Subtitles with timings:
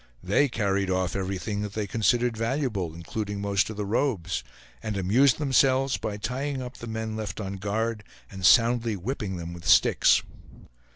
[0.23, 4.43] They carried off everything that they considered valuable, including most of the robes;
[4.81, 9.53] and amused themselves by tying up the men left on guard and soundly whipping them
[9.53, 10.23] with sticks.